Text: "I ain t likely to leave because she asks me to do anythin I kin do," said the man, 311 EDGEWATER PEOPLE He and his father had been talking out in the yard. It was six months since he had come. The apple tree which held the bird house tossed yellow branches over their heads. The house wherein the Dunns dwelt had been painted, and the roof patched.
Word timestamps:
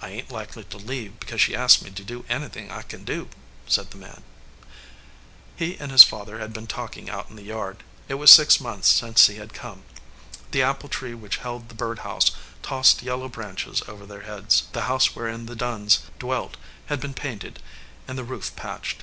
"I 0.00 0.08
ain 0.08 0.24
t 0.26 0.32
likely 0.32 0.64
to 0.64 0.78
leave 0.78 1.20
because 1.20 1.38
she 1.38 1.54
asks 1.54 1.82
me 1.82 1.90
to 1.90 2.02
do 2.02 2.24
anythin 2.30 2.70
I 2.70 2.80
kin 2.80 3.04
do," 3.04 3.28
said 3.66 3.90
the 3.90 3.98
man, 3.98 4.22
311 5.58 5.58
EDGEWATER 5.58 5.58
PEOPLE 5.58 5.66
He 5.76 5.82
and 5.84 5.92
his 5.92 6.02
father 6.02 6.38
had 6.38 6.52
been 6.54 6.66
talking 6.66 7.10
out 7.10 7.28
in 7.28 7.36
the 7.36 7.42
yard. 7.42 7.82
It 8.08 8.14
was 8.14 8.30
six 8.30 8.58
months 8.58 8.88
since 8.88 9.26
he 9.26 9.34
had 9.36 9.52
come. 9.52 9.82
The 10.52 10.62
apple 10.62 10.88
tree 10.88 11.12
which 11.12 11.36
held 11.44 11.68
the 11.68 11.74
bird 11.74 11.98
house 11.98 12.30
tossed 12.62 13.02
yellow 13.02 13.28
branches 13.28 13.82
over 13.86 14.06
their 14.06 14.22
heads. 14.22 14.62
The 14.72 14.84
house 14.88 15.14
wherein 15.14 15.44
the 15.44 15.54
Dunns 15.54 15.98
dwelt 16.18 16.56
had 16.86 16.98
been 17.00 17.12
painted, 17.12 17.60
and 18.08 18.16
the 18.16 18.24
roof 18.24 18.56
patched. 18.56 19.02